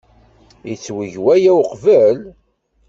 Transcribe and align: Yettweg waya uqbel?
Yettweg 0.69 1.13
waya 1.23 1.51
uqbel? 1.63 2.17